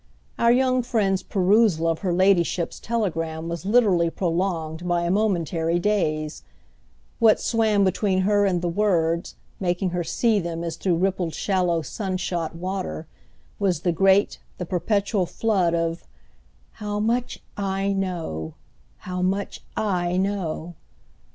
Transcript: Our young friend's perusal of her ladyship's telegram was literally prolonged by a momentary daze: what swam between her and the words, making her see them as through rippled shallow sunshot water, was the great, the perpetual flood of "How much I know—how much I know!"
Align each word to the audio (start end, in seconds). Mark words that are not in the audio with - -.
Our 0.39 0.51
young 0.51 0.81
friend's 0.81 1.21
perusal 1.21 1.85
of 1.85 1.99
her 1.99 2.11
ladyship's 2.11 2.79
telegram 2.79 3.47
was 3.47 3.67
literally 3.67 4.09
prolonged 4.09 4.87
by 4.87 5.03
a 5.03 5.11
momentary 5.11 5.77
daze: 5.77 6.41
what 7.19 7.39
swam 7.39 7.83
between 7.83 8.21
her 8.21 8.47
and 8.47 8.63
the 8.63 8.67
words, 8.67 9.35
making 9.59 9.91
her 9.91 10.03
see 10.03 10.39
them 10.39 10.63
as 10.63 10.75
through 10.75 10.95
rippled 10.95 11.35
shallow 11.35 11.83
sunshot 11.83 12.55
water, 12.55 13.05
was 13.59 13.81
the 13.81 13.91
great, 13.91 14.39
the 14.57 14.65
perpetual 14.65 15.27
flood 15.27 15.75
of 15.75 16.03
"How 16.71 16.99
much 16.99 17.43
I 17.55 17.93
know—how 17.93 19.21
much 19.21 19.61
I 19.77 20.17
know!" 20.17 20.73